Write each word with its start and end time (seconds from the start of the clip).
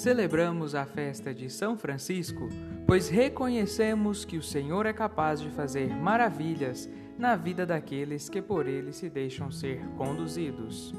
Celebramos 0.00 0.74
a 0.74 0.86
festa 0.86 1.34
de 1.34 1.50
São 1.50 1.76
Francisco, 1.76 2.48
pois 2.86 3.10
reconhecemos 3.10 4.24
que 4.24 4.38
o 4.38 4.42
Senhor 4.42 4.86
é 4.86 4.94
capaz 4.94 5.42
de 5.42 5.50
fazer 5.50 5.94
maravilhas 5.94 6.88
na 7.18 7.36
vida 7.36 7.66
daqueles 7.66 8.26
que 8.26 8.40
por 8.40 8.66
ele 8.66 8.94
se 8.94 9.10
deixam 9.10 9.50
ser 9.50 9.78
conduzidos. 9.98 10.94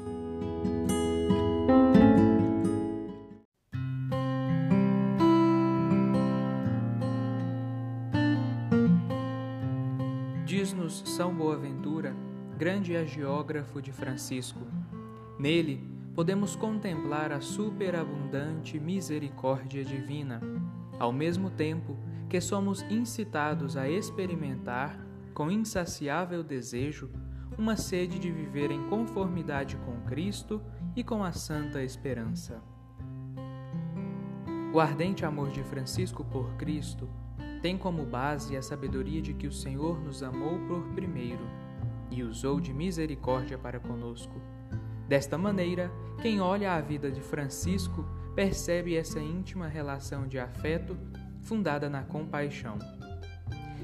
Diz-nos 10.46 11.02
São 11.06 11.34
Boaventura, 11.34 12.14
grande 12.56 12.96
agiógrafo 12.96 13.82
de 13.82 13.90
Francisco. 13.90 14.60
Nele, 15.40 15.91
podemos 16.14 16.54
contemplar 16.54 17.32
a 17.32 17.40
superabundante 17.40 18.78
misericórdia 18.78 19.84
divina, 19.84 20.40
ao 20.98 21.12
mesmo 21.12 21.50
tempo 21.50 21.96
que 22.28 22.40
somos 22.40 22.82
incitados 22.90 23.76
a 23.76 23.88
experimentar, 23.88 24.98
com 25.32 25.50
insaciável 25.50 26.42
desejo, 26.42 27.10
uma 27.56 27.76
sede 27.76 28.18
de 28.18 28.30
viver 28.30 28.70
em 28.70 28.88
conformidade 28.88 29.76
com 29.78 30.00
Cristo 30.02 30.60
e 30.94 31.02
com 31.02 31.24
a 31.24 31.32
santa 31.32 31.82
esperança. 31.82 32.62
O 34.72 34.80
ardente 34.80 35.24
amor 35.24 35.50
de 35.50 35.62
Francisco 35.62 36.24
por 36.24 36.54
Cristo 36.56 37.08
tem 37.60 37.76
como 37.76 38.04
base 38.04 38.56
a 38.56 38.62
sabedoria 38.62 39.20
de 39.20 39.34
que 39.34 39.46
o 39.46 39.52
Senhor 39.52 40.00
nos 40.00 40.22
amou 40.22 40.58
por 40.66 40.82
primeiro 40.94 41.44
e 42.10 42.22
usou 42.22 42.60
de 42.60 42.72
misericórdia 42.72 43.56
para 43.56 43.78
conosco 43.78 44.40
Desta 45.12 45.36
maneira, 45.36 45.92
quem 46.22 46.40
olha 46.40 46.72
a 46.72 46.80
vida 46.80 47.10
de 47.10 47.20
Francisco 47.20 48.02
percebe 48.34 48.96
essa 48.96 49.20
íntima 49.20 49.68
relação 49.68 50.26
de 50.26 50.38
afeto 50.38 50.96
fundada 51.42 51.86
na 51.90 52.02
compaixão. 52.02 52.78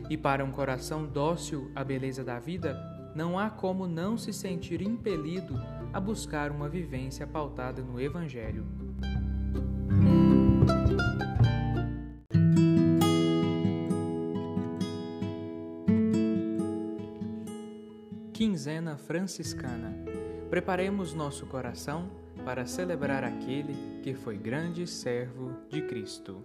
E 0.08 0.16
para 0.16 0.42
um 0.42 0.50
coração 0.50 1.04
dócil 1.04 1.70
à 1.76 1.84
beleza 1.84 2.24
da 2.24 2.38
vida, 2.38 2.80
não 3.14 3.38
há 3.38 3.50
como 3.50 3.86
não 3.86 4.16
se 4.16 4.32
sentir 4.32 4.80
impelido 4.80 5.52
a 5.92 6.00
buscar 6.00 6.50
uma 6.50 6.66
vivência 6.66 7.26
pautada 7.26 7.82
no 7.82 8.00
Evangelho. 8.00 8.64
Quinzena 18.32 18.96
Franciscana 18.96 20.08
Preparemos 20.50 21.12
nosso 21.12 21.44
coração 21.46 22.10
para 22.44 22.64
celebrar 22.64 23.22
aquele 23.22 24.00
que 24.02 24.14
foi 24.14 24.38
grande 24.38 24.86
servo 24.86 25.52
de 25.68 25.82
Cristo. 25.82 26.42